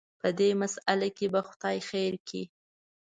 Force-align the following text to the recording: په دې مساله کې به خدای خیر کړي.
په 0.21 0.27
دې 0.39 0.49
مساله 0.61 1.09
کې 1.17 1.25
به 1.33 1.41
خدای 1.49 1.77
خیر 1.89 2.13
کړي. 2.27 2.43